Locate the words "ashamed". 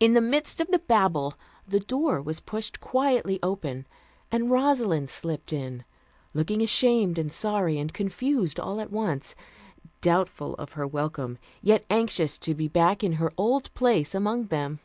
6.60-7.18